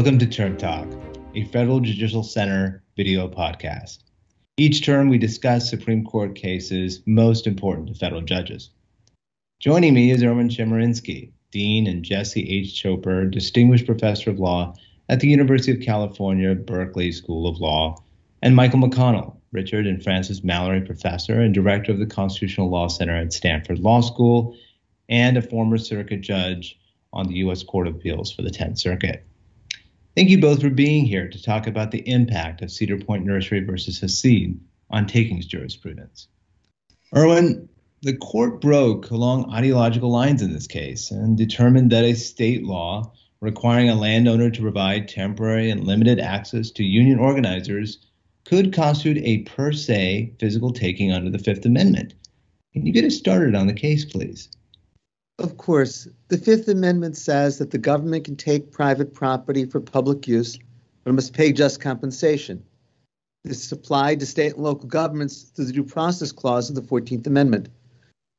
Welcome 0.00 0.18
to 0.20 0.26
Term 0.26 0.56
Talk, 0.56 0.88
a 1.34 1.44
Federal 1.44 1.80
Judicial 1.80 2.22
Center 2.22 2.82
video 2.96 3.28
podcast. 3.28 3.98
Each 4.56 4.82
term, 4.82 5.10
we 5.10 5.18
discuss 5.18 5.68
Supreme 5.68 6.06
Court 6.06 6.34
cases 6.34 7.02
most 7.04 7.46
important 7.46 7.88
to 7.88 7.94
federal 7.94 8.22
judges. 8.22 8.70
Joining 9.58 9.92
me 9.92 10.10
is 10.10 10.22
Erwin 10.24 10.48
Chemerinsky, 10.48 11.32
Dean 11.50 11.86
and 11.86 12.02
Jesse 12.02 12.48
H. 12.48 12.82
Choper, 12.82 13.30
Distinguished 13.30 13.84
Professor 13.84 14.30
of 14.30 14.38
Law 14.38 14.74
at 15.10 15.20
the 15.20 15.28
University 15.28 15.70
of 15.70 15.84
California, 15.84 16.54
Berkeley 16.54 17.12
School 17.12 17.46
of 17.46 17.60
Law, 17.60 18.02
and 18.40 18.56
Michael 18.56 18.80
McConnell, 18.80 19.36
Richard 19.52 19.86
and 19.86 20.02
Frances 20.02 20.42
Mallory 20.42 20.80
Professor 20.80 21.42
and 21.42 21.52
Director 21.52 21.92
of 21.92 21.98
the 21.98 22.06
Constitutional 22.06 22.70
Law 22.70 22.88
Center 22.88 23.16
at 23.16 23.34
Stanford 23.34 23.80
Law 23.80 24.00
School, 24.00 24.56
and 25.10 25.36
a 25.36 25.42
former 25.42 25.76
circuit 25.76 26.22
judge 26.22 26.80
on 27.12 27.28
the 27.28 27.34
U.S. 27.34 27.62
Court 27.62 27.86
of 27.86 27.96
Appeals 27.96 28.32
for 28.32 28.40
the 28.40 28.48
10th 28.48 28.78
Circuit. 28.78 29.26
Thank 30.16 30.28
you 30.28 30.40
both 30.40 30.60
for 30.60 30.70
being 30.70 31.04
here 31.04 31.28
to 31.28 31.42
talk 31.42 31.68
about 31.68 31.92
the 31.92 32.06
impact 32.08 32.62
of 32.62 32.72
Cedar 32.72 32.98
Point 32.98 33.24
Nursery 33.24 33.60
versus 33.60 34.00
Hassid 34.00 34.58
on 34.90 35.06
takings 35.06 35.46
jurisprudence. 35.46 36.26
Erwin, 37.16 37.68
the 38.02 38.16
court 38.16 38.60
broke 38.60 39.10
along 39.10 39.52
ideological 39.52 40.10
lines 40.10 40.42
in 40.42 40.52
this 40.52 40.66
case 40.66 41.12
and 41.12 41.36
determined 41.36 41.92
that 41.92 42.04
a 42.04 42.14
state 42.14 42.64
law 42.64 43.12
requiring 43.40 43.88
a 43.88 43.94
landowner 43.94 44.50
to 44.50 44.60
provide 44.60 45.08
temporary 45.08 45.70
and 45.70 45.84
limited 45.84 46.18
access 46.18 46.72
to 46.72 46.84
union 46.84 47.18
organizers 47.18 47.98
could 48.44 48.72
constitute 48.72 49.22
a 49.24 49.42
per 49.42 49.70
se 49.70 50.32
physical 50.40 50.72
taking 50.72 51.12
under 51.12 51.30
the 51.30 51.38
Fifth 51.38 51.64
Amendment. 51.64 52.14
Can 52.72 52.84
you 52.84 52.92
get 52.92 53.04
us 53.04 53.16
started 53.16 53.54
on 53.54 53.68
the 53.68 53.72
case, 53.72 54.04
please? 54.04 54.48
Of 55.40 55.56
course, 55.56 56.06
the 56.28 56.36
Fifth 56.36 56.68
Amendment 56.68 57.16
says 57.16 57.56
that 57.58 57.70
the 57.70 57.78
government 57.78 58.26
can 58.26 58.36
take 58.36 58.70
private 58.70 59.14
property 59.14 59.64
for 59.64 59.80
public 59.80 60.28
use, 60.28 60.58
but 61.02 61.14
must 61.14 61.32
pay 61.32 61.50
just 61.50 61.80
compensation. 61.80 62.62
This 63.44 63.64
is 63.64 63.72
applied 63.72 64.20
to 64.20 64.26
state 64.26 64.52
and 64.52 64.62
local 64.62 64.86
governments 64.86 65.44
through 65.44 65.64
the 65.64 65.72
Due 65.72 65.84
Process 65.84 66.30
Clause 66.30 66.68
of 66.68 66.76
the 66.76 66.82
14th 66.82 67.26
Amendment. 67.26 67.70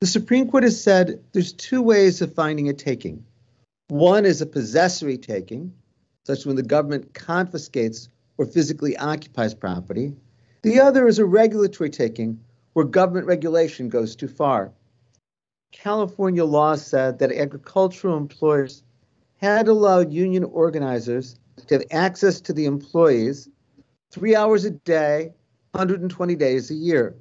The 0.02 0.06
Supreme 0.06 0.48
Court 0.48 0.62
has 0.62 0.80
said 0.80 1.24
there's 1.32 1.54
two 1.54 1.82
ways 1.82 2.22
of 2.22 2.36
finding 2.36 2.70
a 2.70 2.74
taking. 2.74 3.26
One 3.88 4.24
is 4.24 4.42
a 4.42 4.46
possessory 4.46 5.18
taking, 5.18 5.74
such 6.28 6.46
when 6.46 6.56
the 6.56 6.62
government 6.62 7.16
confiscates 7.16 8.10
or 8.38 8.46
physically 8.46 8.96
occupies 8.96 9.56
property. 9.56 10.16
The 10.62 10.80
other 10.82 11.08
is 11.08 11.18
a 11.18 11.26
regulatory 11.26 11.90
taking, 11.90 12.42
where 12.74 12.86
government 12.86 13.26
regulation 13.26 13.90
goes 13.90 14.16
too 14.16 14.28
far. 14.28 14.72
California 15.72 16.46
law 16.46 16.76
said 16.76 17.20
that 17.20 17.32
agricultural 17.32 18.18
employers 18.18 18.84
had 19.38 19.68
allowed 19.68 20.14
union 20.14 20.44
organizers 20.44 21.40
to 21.68 21.76
have 21.76 21.84
access 21.92 22.40
to 22.42 22.54
the 22.54 22.66
employees 22.66 23.50
three 24.12 24.36
hours 24.36 24.66
a 24.66 24.72
day, 24.72 25.34
120 25.72 26.36
days 26.36 26.70
a 26.70 26.76
year. 26.76 27.16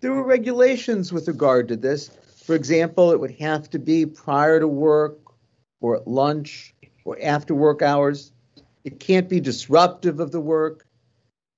There 0.00 0.12
were 0.12 0.24
regulations 0.24 1.12
with 1.12 1.26
regard 1.26 1.68
to 1.68 1.76
this. 1.76 2.10
For 2.44 2.54
example, 2.54 3.10
it 3.12 3.20
would 3.20 3.36
have 3.40 3.68
to 3.70 3.78
be 3.78 4.06
prior 4.06 4.60
to 4.60 4.68
work 4.68 5.18
or 5.80 5.96
at 5.96 6.06
lunch 6.06 6.74
or 7.04 7.18
after 7.22 7.54
work 7.54 7.82
hours. 7.82 8.32
It 8.84 9.00
can't 9.00 9.28
be 9.28 9.40
disruptive 9.40 10.20
of 10.20 10.32
the 10.32 10.40
work. 10.40 10.86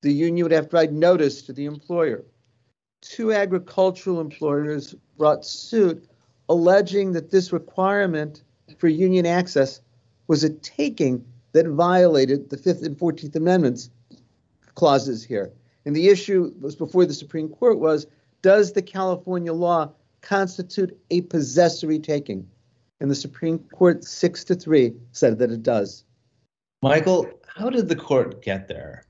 The 0.02 0.12
union 0.12 0.44
would 0.44 0.52
have 0.52 0.70
to 0.70 0.76
write 0.76 0.92
notice 0.92 1.42
to 1.42 1.52
the 1.52 1.66
employer. 1.66 2.24
Two 3.00 3.32
agricultural 3.32 4.20
employers 4.20 4.94
brought 5.16 5.44
suit 5.44 6.08
alleging 6.52 7.12
that 7.12 7.30
this 7.30 7.50
requirement 7.50 8.42
for 8.76 8.86
union 8.86 9.24
access 9.24 9.80
was 10.28 10.44
a 10.44 10.50
taking 10.50 11.24
that 11.52 11.66
violated 11.66 12.50
the 12.50 12.58
Fifth 12.58 12.82
and 12.82 12.98
Fourteenth 12.98 13.34
Amendments 13.34 13.88
clauses 14.74 15.24
here. 15.24 15.50
And 15.86 15.96
the 15.96 16.08
issue 16.08 16.52
was 16.60 16.76
before 16.76 17.06
the 17.06 17.14
Supreme 17.14 17.48
Court 17.48 17.78
was 17.78 18.06
does 18.42 18.72
the 18.72 18.82
California 18.82 19.52
law 19.52 19.92
constitute 20.20 20.98
a 21.10 21.22
possessory 21.22 21.98
taking? 21.98 22.46
And 23.00 23.10
the 23.10 23.14
Supreme 23.14 23.58
Court, 23.58 24.04
six 24.04 24.44
to 24.44 24.54
three, 24.54 24.92
said 25.12 25.38
that 25.38 25.50
it 25.50 25.62
does. 25.62 26.04
Michael, 26.82 27.28
how 27.46 27.70
did 27.70 27.88
the 27.88 27.96
court 27.96 28.42
get 28.42 28.68
there? 28.68 29.04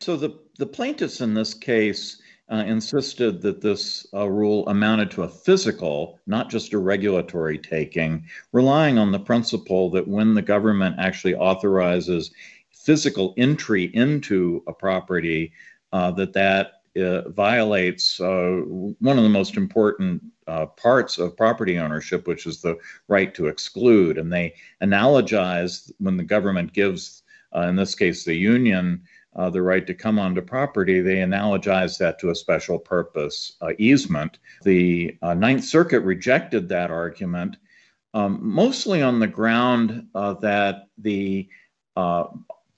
So 0.00 0.16
the, 0.16 0.38
the 0.58 0.66
plaintiffs 0.66 1.20
in 1.20 1.34
this 1.34 1.54
case 1.54 2.20
uh, 2.50 2.64
insisted 2.66 3.42
that 3.42 3.60
this 3.60 4.06
uh, 4.14 4.28
rule 4.28 4.68
amounted 4.68 5.10
to 5.10 5.24
a 5.24 5.28
physical, 5.28 6.20
not 6.26 6.48
just 6.48 6.72
a 6.72 6.78
regulatory 6.78 7.58
taking, 7.58 8.24
relying 8.52 8.98
on 8.98 9.10
the 9.10 9.18
principle 9.18 9.90
that 9.90 10.06
when 10.06 10.34
the 10.34 10.42
government 10.42 10.96
actually 10.98 11.34
authorizes 11.34 12.30
physical 12.70 13.34
entry 13.36 13.84
into 13.94 14.62
a 14.68 14.72
property, 14.72 15.52
uh, 15.92 16.10
that 16.12 16.32
that 16.32 16.82
uh, 17.00 17.28
violates 17.30 18.20
uh, 18.20 18.60
one 19.00 19.18
of 19.18 19.24
the 19.24 19.28
most 19.28 19.56
important 19.56 20.22
uh, 20.46 20.66
parts 20.66 21.18
of 21.18 21.36
property 21.36 21.78
ownership, 21.78 22.26
which 22.28 22.46
is 22.46 22.60
the 22.62 22.78
right 23.08 23.34
to 23.34 23.48
exclude. 23.48 24.18
And 24.18 24.32
they 24.32 24.54
analogize 24.82 25.90
when 25.98 26.16
the 26.16 26.24
government 26.24 26.72
gives, 26.72 27.22
in 27.54 27.76
this 27.76 27.94
case, 27.94 28.24
the 28.24 28.34
union 28.34 29.02
uh, 29.36 29.50
the 29.50 29.62
right 29.62 29.86
to 29.86 29.94
come 29.94 30.18
onto 30.18 30.40
property, 30.40 31.00
they 31.00 31.16
analogize 31.16 31.98
that 31.98 32.18
to 32.18 32.30
a 32.30 32.34
special 32.34 32.78
purpose 32.78 33.52
uh, 33.60 33.72
easement. 33.78 34.38
The 34.62 35.16
uh, 35.20 35.34
Ninth 35.34 35.64
Circuit 35.64 36.00
rejected 36.00 36.68
that 36.68 36.90
argument, 36.90 37.58
um, 38.14 38.38
mostly 38.42 39.02
on 39.02 39.20
the 39.20 39.26
ground 39.26 40.08
uh, 40.14 40.34
that 40.34 40.88
the 40.96 41.48
uh, 41.96 42.24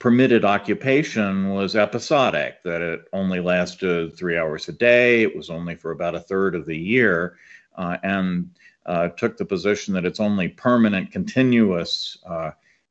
permitted 0.01 0.45
occupation 0.45 1.51
was 1.51 1.77
episodic, 1.77 2.63
that 2.65 2.83
it 2.83 3.05
only 3.13 3.41
lasted 3.41 4.17
three 4.17 4.37
hours 4.37 4.69
a 4.69 4.73
day, 4.73 5.23
it 5.23 5.37
was 5.37 5.51
only 5.51 5.77
for 5.77 5.93
about 5.93 6.17
a 6.17 6.21
third 6.21 6.57
of 6.57 6.67
the 6.67 6.77
year, 6.77 7.37
uh, 7.77 7.97
and 8.03 8.51
took 9.17 9.37
the 9.37 9.45
position 9.45 9.93
that 9.95 10.07
it's 10.07 10.19
only 10.19 10.49
permanent, 10.49 11.13
continuous 11.13 12.17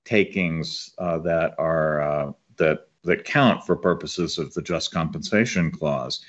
takings 0.06 0.94
that 0.98 1.56
are 1.58 2.36
that 2.58 2.87
that 3.04 3.26
count 3.26 3.66
for 3.66 3.76
purposes 3.76 4.38
of 4.38 4.54
the 4.54 4.62
just 4.62 4.92
compensation 4.92 5.72
clause. 5.72 6.24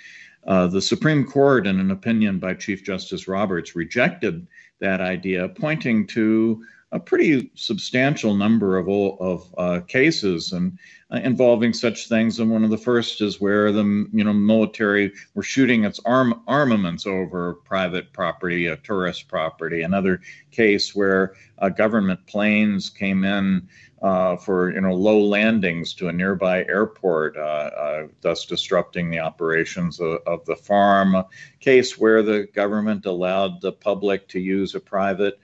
Uh, 0.47 0.67
the 0.67 0.81
Supreme 0.81 1.25
Court, 1.25 1.67
in 1.67 1.81
an 1.81 1.91
opinion 1.91 2.39
by 2.39 2.55
Chief 2.55 2.85
Justice 2.85 3.29
Roberts, 3.29 3.77
rejected 3.77 4.47
that 4.81 5.01
idea, 5.01 5.49
pointing 5.49 6.07
to 6.09 6.65
a 6.91 6.99
pretty 6.99 7.51
substantial 7.55 8.35
number 8.35 8.79
of, 8.79 8.89
of 8.89 9.55
uh, 9.59 9.81
cases 9.81 10.53
and 10.53 10.79
uh, 11.13 11.19
involving 11.19 11.73
such 11.73 12.09
things. 12.09 12.39
And 12.39 12.51
one 12.51 12.65
of 12.65 12.71
the 12.71 12.79
first 12.79 13.21
is 13.21 13.41
where 13.41 13.73
the 13.73 14.07
you 14.13 14.25
know 14.25 14.33
military 14.33 15.13
were 15.35 15.43
shooting 15.43 15.85
its 15.85 16.01
arm, 16.07 16.43
armaments 16.47 17.07
over 17.07 17.55
private 17.55 18.13
property, 18.13 18.67
a 18.67 18.77
tourist 18.77 19.29
property. 19.29 19.83
Another 19.83 20.21
case 20.51 20.95
where 20.95 21.35
uh, 21.59 21.69
government 21.69 22.27
planes 22.27 22.89
came 22.89 23.23
in 23.23 23.69
uh, 24.01 24.37
for 24.37 24.73
you 24.73 24.81
know 24.81 24.95
low 24.95 25.21
landings 25.21 25.93
to 25.95 26.09
a 26.09 26.13
nearby 26.13 26.65
airport, 26.65 27.37
uh, 27.37 28.07
thus 28.23 28.47
disrupting 28.47 29.11
the 29.11 29.19
operations 29.19 30.01
of, 30.01 30.21
of, 30.27 30.45
the 30.47 30.57
farm. 30.57 31.15
A 31.15 31.27
case 31.61 31.99
where 31.99 32.23
the 32.23 32.49
government 32.55 33.05
allowed 33.05 33.61
the 33.61 33.73
public 33.73 34.29
to 34.29 34.41
use 34.41 34.75
a 34.75 34.81
private 34.81 35.39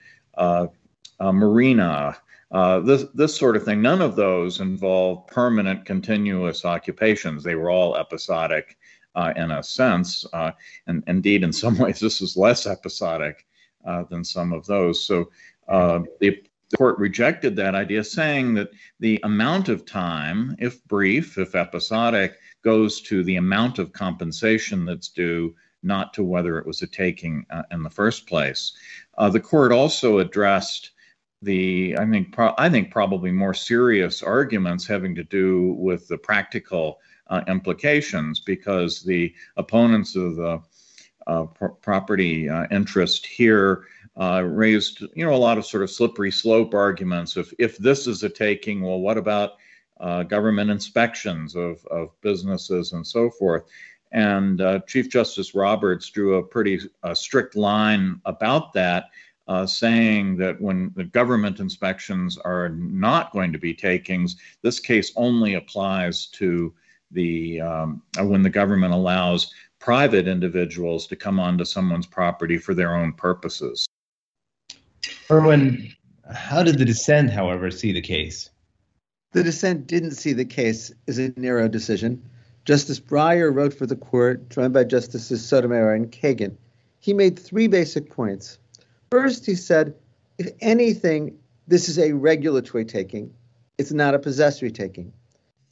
uh, 1.19 1.31
marina. 1.31 2.17
Uh, 2.51 2.79
this 2.79 3.05
this 3.13 3.35
sort 3.35 3.55
of 3.55 3.63
thing. 3.63 3.81
None 3.81 4.01
of 4.01 4.15
those 4.15 4.59
involve 4.59 5.27
permanent, 5.27 5.85
continuous 5.85 6.63
occupations. 6.63 7.43
They 7.43 7.55
were 7.55 7.69
all 7.69 7.97
episodic 7.97 8.77
uh, 9.15 9.33
in 9.35 9.51
a 9.51 9.63
sense, 9.63 10.25
and 10.87 11.03
indeed, 11.07 11.43
in 11.43 11.51
some 11.63 11.77
ways, 11.77 11.99
this 11.99 12.21
is 12.21 12.37
less 12.37 12.67
episodic 12.67 13.45
than 14.09 14.23
some 14.23 14.53
of 14.53 14.65
those. 14.65 15.05
So 15.05 15.29
the 15.67 16.41
the 16.71 16.77
court 16.77 16.97
rejected 16.97 17.55
that 17.55 17.75
idea, 17.75 18.03
saying 18.03 18.55
that 18.55 18.71
the 18.99 19.19
amount 19.23 19.69
of 19.69 19.85
time, 19.85 20.55
if 20.59 20.83
brief, 20.85 21.37
if 21.37 21.55
episodic, 21.55 22.37
goes 22.63 23.01
to 23.01 23.23
the 23.23 23.35
amount 23.35 23.77
of 23.77 23.93
compensation 23.93 24.85
that's 24.85 25.09
due, 25.09 25.55
not 25.83 26.13
to 26.15 26.23
whether 26.23 26.57
it 26.57 26.65
was 26.65 26.81
a 26.81 26.87
taking 26.87 27.45
uh, 27.51 27.63
in 27.71 27.83
the 27.83 27.89
first 27.89 28.27
place. 28.27 28.73
Uh, 29.17 29.29
the 29.29 29.39
court 29.39 29.71
also 29.71 30.17
addressed 30.19 30.91
the, 31.45 31.95
I 31.97 32.05
think, 32.11 32.33
pro- 32.33 32.55
I 32.57 32.69
think 32.69 32.91
probably 32.91 33.31
more 33.31 33.53
serious 33.53 34.21
arguments 34.21 34.85
having 34.87 35.15
to 35.15 35.23
do 35.23 35.75
with 35.87 36.07
the 36.07 36.17
practical 36.17 36.99
uh, 37.27 37.41
implications, 37.47 38.39
because 38.39 39.01
the 39.01 39.33
opponents 39.55 40.15
of 40.15 40.35
the 40.35 40.61
uh, 41.27 41.45
pr- 41.57 41.77
property 41.81 42.49
uh, 42.49 42.67
interest 42.71 43.25
here 43.25 43.85
uh, 44.17 44.41
raised, 44.43 45.01
you 45.15 45.25
know, 45.25 45.33
a 45.33 45.45
lot 45.47 45.57
of 45.57 45.65
sort 45.65 45.83
of 45.83 45.89
slippery 45.89 46.31
slope 46.31 46.73
arguments. 46.73 47.37
If 47.37 47.53
if 47.57 47.77
this 47.77 48.07
is 48.07 48.23
a 48.23 48.29
taking, 48.29 48.81
well, 48.81 48.99
what 48.99 49.17
about 49.17 49.51
uh, 49.99 50.23
government 50.23 50.69
inspections 50.69 51.55
of 51.55 51.85
of 51.87 52.09
businesses 52.21 52.93
and 52.93 53.05
so 53.05 53.29
forth? 53.29 53.63
And 54.11 54.61
uh, 54.61 54.79
Chief 54.87 55.09
Justice 55.09 55.55
Roberts 55.55 56.09
drew 56.09 56.35
a 56.35 56.43
pretty 56.43 56.79
strict 57.13 57.55
line 57.55 58.21
about 58.23 58.71
that, 58.73 59.09
uh, 59.47 59.65
saying 59.65 60.37
that 60.37 60.59
when 60.59 60.91
the 60.95 61.03
government 61.03 61.59
inspections 61.59 62.37
are 62.37 62.69
not 62.69 63.31
going 63.31 63.51
to 63.51 63.59
be 63.59 63.73
takings, 63.73 64.37
this 64.61 64.79
case 64.79 65.11
only 65.15 65.53
applies 65.53 66.27
to 66.27 66.73
the 67.11 67.61
um, 67.61 68.01
uh, 68.19 68.25
when 68.25 68.41
the 68.41 68.49
government 68.49 68.93
allows 68.93 69.53
private 69.79 70.27
individuals 70.27 71.05
to 71.07 71.15
come 71.15 71.39
onto 71.39 71.63
someone's 71.63 72.07
property 72.07 72.57
for 72.57 72.73
their 72.73 72.95
own 72.95 73.13
purposes. 73.13 73.85
Erwin, 75.29 75.93
how 76.33 76.63
did 76.63 76.79
the 76.79 76.85
dissent, 76.85 77.29
however, 77.29 77.69
see 77.69 77.91
the 77.91 78.01
case? 78.01 78.49
The 79.33 79.43
dissent 79.43 79.85
didn't 79.85 80.11
see 80.11 80.33
the 80.33 80.45
case 80.45 80.91
as 81.07 81.19
a 81.19 81.33
narrow 81.35 81.67
decision. 81.67 82.23
Justice 82.63 82.99
Breyer 82.99 83.53
wrote 83.53 83.73
for 83.73 83.85
the 83.85 83.95
court, 83.95 84.49
joined 84.49 84.73
by 84.73 84.85
Justices 84.85 85.45
Sotomayor 85.45 85.93
and 85.93 86.11
Kagan. 86.11 86.55
He 86.99 87.13
made 87.13 87.37
three 87.37 87.67
basic 87.67 88.09
points. 88.09 88.57
First, 89.15 89.45
he 89.45 89.55
said, 89.55 89.95
if 90.37 90.51
anything, 90.59 91.37
this 91.69 91.87
is 91.87 91.97
a 91.97 92.11
regulatory 92.11 92.83
taking, 92.83 93.33
it's 93.77 93.93
not 93.93 94.13
a 94.13 94.19
possessory 94.19 94.71
taking. 94.71 95.13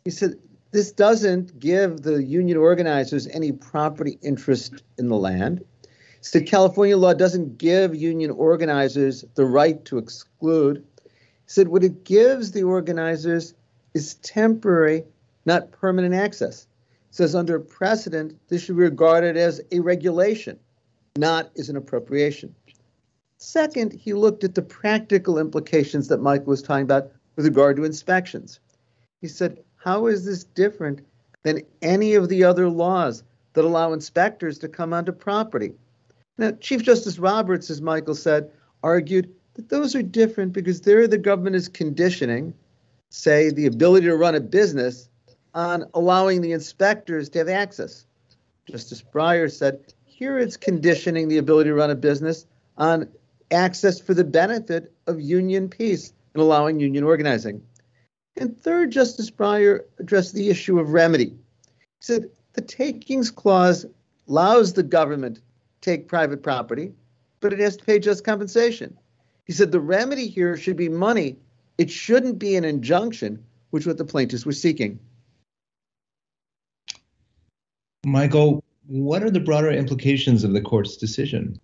He 0.06 0.12
said, 0.12 0.36
this 0.72 0.94
doesn't 0.94 1.60
give 1.60 2.04
the 2.04 2.24
union 2.24 2.56
organizers 2.56 3.28
any 3.28 3.52
property 3.52 4.18
interest 4.22 4.82
in 4.98 5.10
the 5.10 5.18
land. 5.18 5.60
He 5.82 5.96
said, 6.22 6.48
California 6.48 6.96
law 6.96 7.14
doesn't 7.14 7.58
give 7.58 7.94
union 7.94 8.32
organizers 8.32 9.26
the 9.36 9.44
right 9.44 9.84
to 9.84 9.98
exclude 9.98 10.82
He 11.02 11.04
said 11.46 11.68
what 11.68 11.84
it 11.84 12.06
gives 12.06 12.54
the 12.54 12.64
organizers 12.64 13.56
is 13.94 14.14
temporary, 14.16 15.04
not 15.46 15.70
permanent 15.70 16.16
access. 16.16 16.66
It 17.10 17.16
says 17.16 17.36
under 17.36 17.60
precedent, 17.60 18.40
this 18.48 18.64
should 18.64 18.78
be 18.78 18.84
regarded 18.84 19.36
as 19.36 19.60
a 19.74 19.82
regulation, 19.82 20.58
not 21.18 21.52
as 21.58 21.68
an 21.68 21.76
appropriation. 21.76 22.56
Second, 23.44 23.92
he 23.92 24.14
looked 24.14 24.46
at 24.46 24.56
the 24.56 24.62
practical 24.62 25.38
implications 25.38 26.08
that 26.08 26.22
Michael 26.22 26.48
was 26.48 26.62
talking 26.62 26.86
about 26.86 27.12
with 27.36 27.46
regard 27.46 27.76
to 27.76 27.84
inspections. 27.84 28.62
He 29.20 29.28
said, 29.28 29.62
How 29.76 30.08
is 30.08 30.24
this 30.24 30.46
different 30.46 31.02
than 31.44 31.62
any 31.82 32.16
of 32.16 32.30
the 32.30 32.46
other 32.46 32.70
laws 32.70 33.22
that 33.52 33.66
allow 33.66 33.92
inspectors 33.92 34.58
to 34.60 34.70
come 34.70 34.94
onto 34.94 35.12
property? 35.12 35.74
Now, 36.38 36.52
Chief 36.52 36.82
Justice 36.84 37.20
Roberts, 37.20 37.70
as 37.70 37.82
Michael 37.82 38.16
said, 38.16 38.50
argued 38.82 39.30
that 39.56 39.68
those 39.68 39.94
are 39.94 40.02
different 40.02 40.54
because 40.54 40.80
there 40.80 41.06
the 41.06 41.18
government 41.18 41.58
is 41.58 41.68
conditioning, 41.68 42.54
say, 43.10 43.50
the 43.50 43.68
ability 43.68 44.06
to 44.08 44.16
run 44.16 44.36
a 44.36 44.40
business 44.40 45.10
on 45.54 45.84
allowing 45.94 46.40
the 46.40 46.54
inspectors 46.54 47.28
to 47.30 47.40
have 47.40 47.50
access. 47.50 48.06
Justice 48.72 49.04
Breyer 49.04 49.52
said, 49.52 49.94
here 50.06 50.40
it's 50.40 50.56
conditioning 50.56 51.28
the 51.28 51.40
ability 51.40 51.72
to 51.72 51.76
run 51.76 51.92
a 51.92 51.96
business 51.96 52.46
on 52.78 53.10
access 53.54 54.00
for 54.00 54.14
the 54.14 54.24
benefit 54.24 54.94
of 55.08 55.22
union 55.22 55.70
peace 55.70 56.14
and 56.34 56.42
allowing 56.42 56.80
union 56.80 57.04
organizing. 57.04 57.62
And 58.38 58.60
third, 58.60 58.92
Justice 58.92 59.30
Breyer 59.30 59.82
addressed 60.00 60.34
the 60.34 60.50
issue 60.50 60.80
of 60.80 60.90
remedy. 60.90 61.36
He 61.78 61.86
said 62.00 62.30
the 62.54 62.62
takings 62.62 63.30
clause 63.30 63.86
allows 64.28 64.74
the 64.74 64.84
government 64.84 65.36
to 65.38 65.42
take 65.82 66.08
private 66.08 66.42
property, 66.42 66.94
but 67.40 67.54
it 67.54 67.60
has 67.60 67.78
to 67.78 67.86
pay 67.86 68.00
just 68.00 68.24
compensation. 68.24 68.98
He 69.46 69.54
said 69.54 69.72
the 69.72 69.80
remedy 69.80 70.28
here 70.28 70.58
should 70.58 70.78
be 70.78 70.90
money. 70.90 71.38
It 71.78 71.92
shouldn't 71.92 72.40
be 72.40 72.56
an 72.56 72.64
injunction, 72.64 73.44
which 73.72 73.86
what 73.86 73.98
the 73.98 74.06
plaintiffs 74.06 74.46
were 74.46 74.52
seeking. 74.52 75.00
Michael, 78.06 78.64
what 78.88 79.24
are 79.24 79.32
the 79.32 79.40
broader 79.40 79.72
implications 79.72 80.44
of 80.44 80.54
the 80.54 80.62
court's 80.62 80.98
decision? 80.98 81.60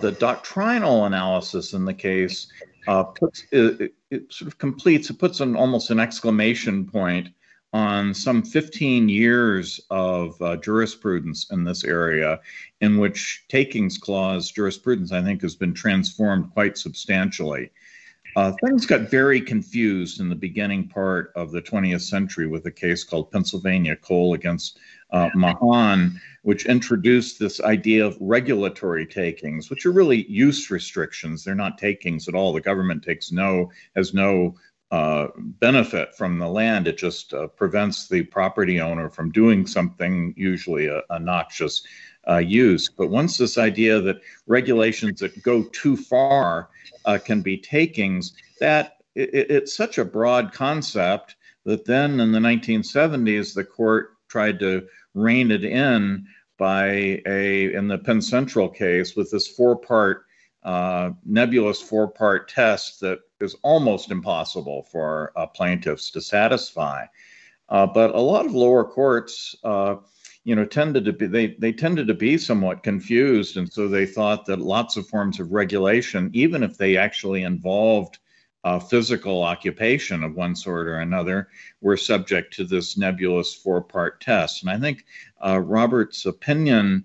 The 0.00 0.12
doctrinal 0.12 1.06
analysis 1.06 1.72
in 1.72 1.84
the 1.84 1.94
case 1.94 2.46
uh, 2.86 3.04
puts 3.04 3.44
it, 3.50 3.94
it, 4.10 4.32
sort 4.32 4.46
of 4.46 4.58
completes. 4.58 5.10
It 5.10 5.18
puts 5.18 5.40
an 5.40 5.56
almost 5.56 5.90
an 5.90 5.98
exclamation 5.98 6.86
point 6.86 7.28
on 7.72 8.14
some 8.14 8.42
15 8.42 9.08
years 9.08 9.80
of 9.90 10.40
uh, 10.40 10.56
jurisprudence 10.56 11.50
in 11.50 11.64
this 11.64 11.84
area, 11.84 12.40
in 12.80 12.98
which 12.98 13.44
takings 13.48 13.98
clause 13.98 14.50
jurisprudence, 14.50 15.12
I 15.12 15.22
think, 15.22 15.42
has 15.42 15.54
been 15.54 15.74
transformed 15.74 16.50
quite 16.52 16.78
substantially. 16.78 17.70
Uh, 18.36 18.52
things 18.64 18.86
got 18.86 19.10
very 19.10 19.40
confused 19.40 20.20
in 20.20 20.28
the 20.28 20.34
beginning 20.34 20.88
part 20.88 21.32
of 21.34 21.50
the 21.50 21.60
20th 21.60 22.02
century 22.02 22.46
with 22.46 22.64
a 22.66 22.70
case 22.70 23.02
called 23.02 23.30
Pennsylvania 23.30 23.96
Coal 23.96 24.34
against 24.34 24.78
uh, 25.10 25.30
Mahon, 25.34 26.20
which 26.42 26.66
introduced 26.66 27.38
this 27.38 27.60
idea 27.60 28.06
of 28.06 28.16
regulatory 28.20 29.06
takings, 29.06 29.70
which 29.70 29.86
are 29.86 29.92
really 29.92 30.30
use 30.30 30.70
restrictions. 30.70 31.44
They're 31.44 31.54
not 31.54 31.78
takings 31.78 32.28
at 32.28 32.34
all. 32.34 32.52
The 32.52 32.60
government 32.60 33.02
takes 33.02 33.32
no 33.32 33.70
has 33.96 34.14
no 34.14 34.56
uh, 34.90 35.28
benefit 35.36 36.14
from 36.14 36.38
the 36.38 36.48
land. 36.48 36.88
It 36.88 36.96
just 36.96 37.34
uh, 37.34 37.48
prevents 37.48 38.08
the 38.08 38.22
property 38.22 38.80
owner 38.80 39.10
from 39.10 39.30
doing 39.30 39.66
something, 39.66 40.32
usually 40.36 40.86
a, 40.86 41.02
a 41.10 41.18
noxious 41.18 41.82
uh, 42.28 42.38
use. 42.38 42.88
But 42.88 43.08
once 43.08 43.36
this 43.36 43.58
idea 43.58 44.00
that 44.00 44.20
regulations 44.46 45.20
that 45.20 45.42
go 45.42 45.64
too 45.64 45.96
far 45.96 46.70
uh, 47.04 47.18
can 47.22 47.42
be 47.42 47.58
takings, 47.58 48.32
that 48.60 48.96
it, 49.14 49.50
it's 49.50 49.76
such 49.76 49.98
a 49.98 50.04
broad 50.04 50.52
concept 50.52 51.36
that 51.64 51.84
then 51.84 52.20
in 52.20 52.32
the 52.32 52.38
1970s, 52.38 53.54
the 53.54 53.64
court 53.64 54.14
tried 54.28 54.58
to 54.60 54.86
rein 55.14 55.50
it 55.50 55.64
in 55.64 56.26
by 56.58 57.22
a, 57.26 57.72
in 57.72 57.88
the 57.88 57.98
Penn 57.98 58.20
Central 58.20 58.68
case, 58.68 59.14
with 59.14 59.30
this 59.30 59.46
four 59.46 59.76
part 59.76 60.24
uh, 60.64 61.10
nebulous 61.24 61.80
four 61.80 62.08
part 62.08 62.48
test 62.48 63.00
that 63.00 63.20
is 63.40 63.56
almost 63.62 64.10
impossible 64.10 64.82
for 64.90 65.32
uh, 65.36 65.46
plaintiffs 65.46 66.10
to 66.10 66.20
satisfy. 66.20 67.06
Uh, 67.68 67.86
but 67.86 68.14
a 68.14 68.20
lot 68.20 68.44
of 68.44 68.54
lower 68.54 68.84
courts, 68.84 69.54
uh, 69.62 69.96
you 70.44 70.54
know, 70.56 70.64
tended 70.64 71.04
to 71.04 71.12
be 71.12 71.26
they 71.26 71.48
they 71.58 71.72
tended 71.72 72.06
to 72.06 72.14
be 72.14 72.38
somewhat 72.38 72.82
confused, 72.82 73.56
and 73.56 73.72
so 73.72 73.86
they 73.86 74.06
thought 74.06 74.46
that 74.46 74.58
lots 74.58 74.96
of 74.96 75.06
forms 75.06 75.38
of 75.38 75.52
regulation, 75.52 76.30
even 76.32 76.62
if 76.62 76.76
they 76.76 76.96
actually 76.96 77.42
involved 77.42 78.18
uh, 78.64 78.78
physical 78.78 79.42
occupation 79.42 80.24
of 80.24 80.34
one 80.34 80.54
sort 80.54 80.86
or 80.86 80.96
another, 80.96 81.48
were 81.80 81.96
subject 81.96 82.54
to 82.54 82.64
this 82.64 82.96
nebulous 82.96 83.54
four 83.54 83.80
part 83.82 84.20
test. 84.20 84.62
And 84.62 84.70
I 84.70 84.78
think 84.78 85.04
uh, 85.44 85.58
Robert's 85.60 86.26
opinion 86.26 87.04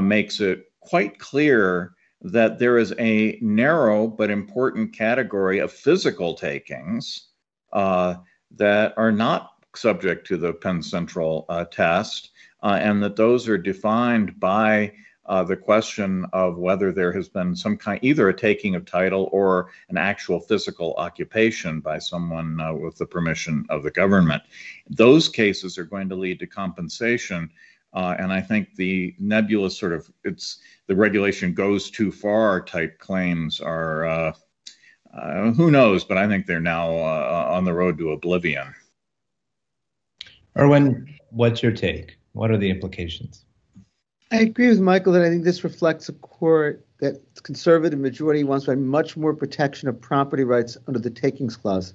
makes 0.00 0.40
it 0.40 0.70
quite 0.80 1.18
clear 1.18 1.94
that 2.22 2.58
there 2.58 2.78
is 2.78 2.94
a 2.98 3.38
narrow 3.40 4.06
but 4.06 4.30
important 4.30 4.92
category 4.96 5.58
of 5.58 5.72
physical 5.72 6.34
takings 6.34 7.28
uh, 7.72 8.14
that 8.56 8.94
are 8.96 9.12
not 9.12 9.50
subject 9.74 10.26
to 10.26 10.36
the 10.36 10.52
Penn 10.52 10.82
Central 10.82 11.46
uh, 11.48 11.64
test, 11.64 12.30
uh, 12.62 12.78
and 12.80 13.02
that 13.02 13.16
those 13.16 13.48
are 13.48 13.58
defined 13.58 14.38
by 14.38 14.92
uh, 15.32 15.42
the 15.42 15.56
question 15.56 16.26
of 16.34 16.58
whether 16.58 16.92
there 16.92 17.10
has 17.10 17.26
been 17.26 17.56
some 17.56 17.74
kind, 17.74 17.98
either 18.02 18.28
a 18.28 18.36
taking 18.36 18.74
of 18.74 18.84
title 18.84 19.30
or 19.32 19.70
an 19.88 19.96
actual 19.96 20.38
physical 20.38 20.92
occupation 20.98 21.80
by 21.80 21.98
someone 21.98 22.60
uh, 22.60 22.74
with 22.74 22.98
the 22.98 23.06
permission 23.06 23.64
of 23.70 23.82
the 23.82 23.90
government. 23.90 24.42
Those 24.90 25.30
cases 25.30 25.78
are 25.78 25.86
going 25.86 26.10
to 26.10 26.16
lead 26.16 26.38
to 26.40 26.46
compensation. 26.46 27.48
Uh, 27.94 28.14
and 28.18 28.30
I 28.30 28.42
think 28.42 28.74
the 28.74 29.14
nebulous 29.18 29.78
sort 29.78 29.94
of 29.94 30.06
it's 30.22 30.58
the 30.86 30.94
regulation 30.94 31.54
goes 31.54 31.90
too 31.90 32.12
far 32.12 32.60
type 32.60 32.98
claims 32.98 33.58
are 33.58 34.04
uh, 34.04 34.32
uh, 35.14 35.52
who 35.52 35.70
knows, 35.70 36.04
but 36.04 36.18
I 36.18 36.28
think 36.28 36.44
they're 36.44 36.60
now 36.60 36.90
uh, 36.90 37.46
on 37.48 37.64
the 37.64 37.72
road 37.72 37.96
to 37.96 38.10
oblivion. 38.10 38.74
Erwin, 40.58 41.08
what's 41.30 41.62
your 41.62 41.72
take? 41.72 42.18
What 42.32 42.50
are 42.50 42.58
the 42.58 42.68
implications? 42.68 43.46
I 44.32 44.36
agree 44.36 44.68
with 44.68 44.80
Michael 44.80 45.12
that 45.12 45.22
I 45.22 45.28
think 45.28 45.44
this 45.44 45.62
reflects 45.62 46.08
a 46.08 46.14
court 46.14 46.86
that 47.00 47.20
conservative 47.42 47.98
majority 47.98 48.44
wants 48.44 48.66
much 48.66 49.14
more 49.14 49.34
protection 49.34 49.90
of 49.90 50.00
property 50.00 50.42
rights 50.42 50.78
under 50.88 50.98
the 50.98 51.10
takings 51.10 51.54
clause. 51.54 51.92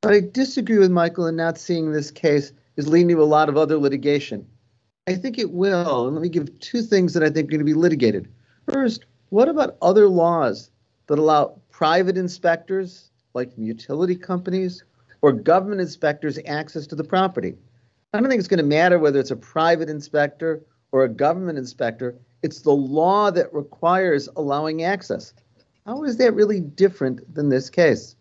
But 0.00 0.12
I 0.12 0.20
disagree 0.20 0.78
with 0.78 0.92
Michael 0.92 1.26
in 1.26 1.34
not 1.34 1.58
seeing 1.58 1.90
this 1.90 2.12
case 2.12 2.52
as 2.76 2.86
leading 2.86 3.08
to 3.08 3.22
a 3.22 3.24
lot 3.24 3.48
of 3.48 3.56
other 3.56 3.78
litigation. 3.78 4.46
I 5.08 5.16
think 5.16 5.40
it 5.40 5.50
will. 5.50 6.06
And 6.06 6.14
let 6.14 6.22
me 6.22 6.28
give 6.28 6.56
two 6.60 6.82
things 6.82 7.14
that 7.14 7.24
I 7.24 7.30
think 7.30 7.48
are 7.48 7.50
going 7.50 7.58
to 7.58 7.64
be 7.64 7.74
litigated. 7.74 8.28
First, 8.70 9.04
what 9.30 9.48
about 9.48 9.76
other 9.82 10.06
laws 10.06 10.70
that 11.08 11.18
allow 11.18 11.60
private 11.72 12.16
inspectors, 12.16 13.10
like 13.34 13.50
utility 13.56 14.14
companies, 14.14 14.84
or 15.20 15.32
government 15.32 15.80
inspectors 15.80 16.38
access 16.46 16.86
to 16.86 16.94
the 16.94 17.02
property? 17.02 17.56
I 18.12 18.20
don't 18.20 18.28
think 18.28 18.38
it's 18.38 18.46
going 18.46 18.58
to 18.58 18.64
matter 18.64 19.00
whether 19.00 19.18
it's 19.18 19.32
a 19.32 19.36
private 19.36 19.88
inspector 19.88 20.62
or 20.92 21.04
a 21.04 21.08
government 21.08 21.58
inspector. 21.58 22.14
It's 22.42 22.60
the 22.60 22.72
law 22.72 23.30
that 23.30 23.52
requires 23.52 24.28
allowing 24.36 24.84
access. 24.84 25.32
How 25.86 26.04
is 26.04 26.18
that 26.18 26.34
really 26.34 26.60
different 26.60 27.34
than 27.34 27.48
this 27.48 27.68
case? 27.68 28.14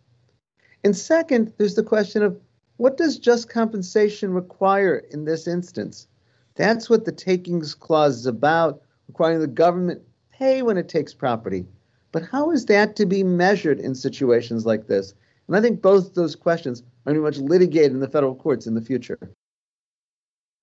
And 0.83 0.95
second, 0.97 1.53
there's 1.57 1.75
the 1.75 1.83
question 1.83 2.23
of 2.23 2.39
what 2.77 2.97
does 2.97 3.19
just 3.19 3.49
compensation 3.49 4.33
require 4.33 5.03
in 5.11 5.25
this 5.25 5.47
instance? 5.47 6.07
That's 6.55 6.89
what 6.89 7.05
the 7.05 7.11
takings 7.11 7.75
clause 7.75 8.17
is 8.17 8.25
about, 8.25 8.81
requiring 9.07 9.39
the 9.39 9.47
government 9.47 10.01
pay 10.31 10.63
when 10.63 10.77
it 10.77 10.89
takes 10.89 11.13
property. 11.13 11.67
But 12.11 12.23
how 12.23 12.51
is 12.51 12.65
that 12.65 12.95
to 12.95 13.05
be 13.05 13.23
measured 13.23 13.79
in 13.79 13.93
situations 13.93 14.65
like 14.65 14.87
this? 14.87 15.13
And 15.47 15.55
I 15.55 15.61
think 15.61 15.81
both 15.81 16.13
those 16.13 16.35
questions 16.35 16.81
are 16.81 17.13
going 17.13 17.15
to 17.15 17.21
be 17.21 17.41
much 17.41 17.49
litigated 17.49 17.91
in 17.91 17.99
the 17.99 18.09
federal 18.09 18.35
courts 18.35 18.65
in 18.65 18.73
the 18.73 18.81
future. 18.81 19.19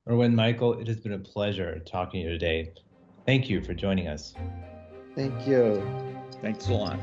Erwin 0.09 0.35
Michael, 0.35 0.81
it 0.81 0.87
has 0.87 0.97
been 1.01 1.13
a 1.13 1.19
pleasure 1.19 1.79
talking 1.81 2.23
to 2.23 2.29
you 2.29 2.39
today. 2.39 2.73
Thank 3.27 3.51
you 3.51 3.63
for 3.63 3.75
joining 3.75 4.09
us. 4.09 4.35
Thank 5.15 5.47
you. 5.47 5.83
Thanks 6.41 6.69
a 6.69 6.73
lot. 6.73 6.99